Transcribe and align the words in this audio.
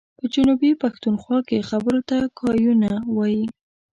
په 0.17 0.25
جنوبي 0.33 0.71
پښتونخوا 0.83 1.37
کي 1.49 1.57
خبرو 1.69 2.01
ته 2.09 2.17
ګايونه 2.39 2.91
وايي. 3.15 3.45